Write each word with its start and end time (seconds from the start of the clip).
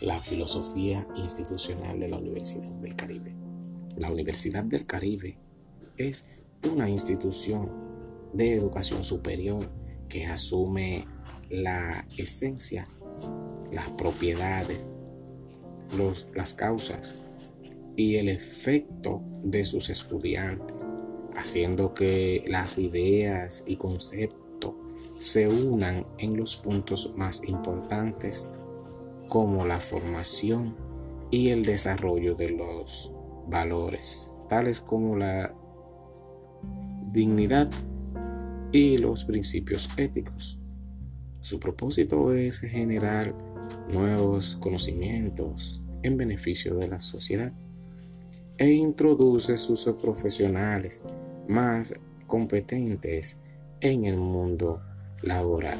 la 0.00 0.20
filosofía 0.20 1.06
institucional 1.16 1.98
de 1.98 2.08
la 2.08 2.18
Universidad 2.18 2.70
del 2.82 2.94
Caribe. 2.94 3.34
La 4.00 4.10
Universidad 4.10 4.64
del 4.64 4.86
Caribe 4.86 5.38
es 5.96 6.26
una 6.70 6.88
institución 6.88 7.70
de 8.32 8.52
educación 8.54 9.02
superior 9.02 9.70
que 10.08 10.26
asume 10.26 11.04
la 11.50 12.06
esencia, 12.18 12.86
las 13.72 13.88
propiedades, 13.90 14.80
las 16.34 16.52
causas 16.52 17.14
y 17.96 18.16
el 18.16 18.28
efecto 18.28 19.22
de 19.42 19.64
sus 19.64 19.88
estudiantes, 19.88 20.84
haciendo 21.36 21.94
que 21.94 22.44
las 22.48 22.76
ideas 22.76 23.64
y 23.66 23.76
conceptos 23.76 24.74
se 25.18 25.48
unan 25.48 26.06
en 26.18 26.36
los 26.36 26.56
puntos 26.56 27.14
más 27.16 27.42
importantes 27.48 28.50
como 29.28 29.66
la 29.66 29.80
formación 29.80 30.76
y 31.30 31.48
el 31.48 31.64
desarrollo 31.64 32.34
de 32.34 32.50
los 32.50 33.16
valores, 33.48 34.30
tales 34.48 34.80
como 34.80 35.16
la 35.16 35.54
dignidad 37.12 37.70
y 38.72 38.98
los 38.98 39.24
principios 39.24 39.88
éticos. 39.96 40.60
Su 41.40 41.60
propósito 41.60 42.32
es 42.32 42.60
generar 42.60 43.34
nuevos 43.92 44.56
conocimientos 44.60 45.84
en 46.02 46.16
beneficio 46.16 46.76
de 46.76 46.88
la 46.88 47.00
sociedad 47.00 47.52
e 48.58 48.70
introduce 48.70 49.56
sus 49.56 49.84
profesionales 50.00 51.02
más 51.48 51.94
competentes 52.26 53.42
en 53.80 54.04
el 54.04 54.16
mundo 54.16 54.82
laboral. 55.22 55.78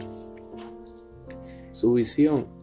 Su 1.72 1.94
visión 1.94 2.55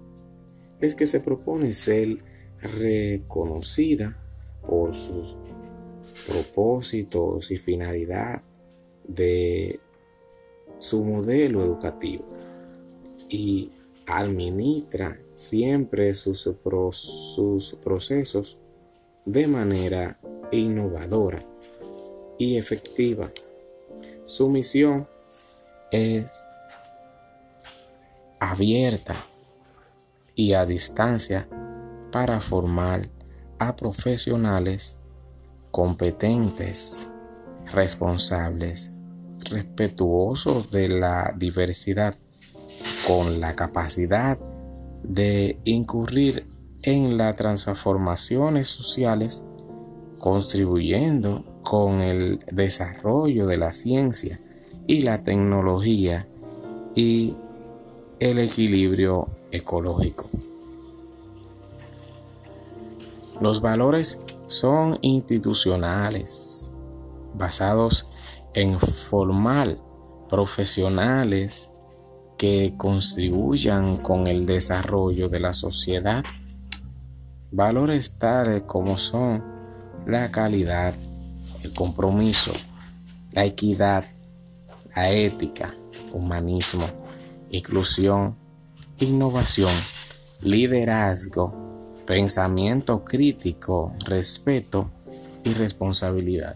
es 0.83 0.95
que 0.95 1.07
se 1.07 1.19
propone 1.19 1.73
ser 1.73 2.17
reconocida 2.61 4.19
por 4.65 4.95
sus 4.95 5.37
propósitos 6.27 7.51
y 7.51 7.57
finalidad 7.57 8.41
de 9.07 9.79
su 10.79 11.03
modelo 11.03 11.63
educativo 11.63 12.25
y 13.29 13.71
administra 14.07 15.19
siempre 15.35 16.13
sus, 16.13 16.49
sus 16.91 17.75
procesos 17.83 18.59
de 19.25 19.47
manera 19.47 20.19
innovadora 20.51 21.45
y 22.37 22.57
efectiva. 22.57 23.31
Su 24.25 24.49
misión 24.49 25.07
es 25.91 26.25
abierta 28.39 29.15
y 30.35 30.53
a 30.53 30.65
distancia 30.65 31.47
para 32.11 32.41
formar 32.41 33.09
a 33.59 33.75
profesionales 33.75 34.99
competentes, 35.71 37.09
responsables, 37.71 38.93
respetuosos 39.49 40.69
de 40.71 40.89
la 40.89 41.33
diversidad, 41.37 42.15
con 43.07 43.39
la 43.39 43.55
capacidad 43.55 44.37
de 45.03 45.59
incurrir 45.65 46.45
en 46.83 47.17
las 47.17 47.35
transformaciones 47.35 48.67
sociales, 48.67 49.43
contribuyendo 50.19 51.59
con 51.63 52.01
el 52.01 52.39
desarrollo 52.51 53.47
de 53.47 53.57
la 53.57 53.73
ciencia 53.73 54.39
y 54.87 55.01
la 55.01 55.23
tecnología 55.23 56.27
y 56.95 57.35
el 58.29 58.39
equilibrio 58.39 59.27
ecológico. 59.51 60.29
Los 63.41 63.61
valores 63.61 64.23
son 64.47 64.97
institucionales, 65.01 66.71
basados 67.33 68.07
en 68.53 68.79
formar 68.79 69.77
profesionales 70.29 71.71
que 72.37 72.73
contribuyan 72.77 73.97
con 73.97 74.27
el 74.27 74.45
desarrollo 74.45 75.29
de 75.29 75.39
la 75.39 75.53
sociedad 75.53 76.23
Valores 77.55 78.17
tales 78.17 78.63
como 78.63 78.97
son 78.97 79.43
la 80.07 80.31
calidad, 80.31 80.91
el 81.61 81.71
compromiso, 81.71 82.51
la 83.31 83.45
equidad, 83.45 84.03
la 84.95 85.11
ética, 85.11 85.71
humanismo, 86.11 86.87
inclusión, 87.53 88.35
innovación, 88.99 89.71
liderazgo, 90.41 91.53
pensamiento 92.07 93.05
crítico, 93.05 93.93
respeto 94.07 94.89
y 95.43 95.53
responsabilidad. 95.53 96.55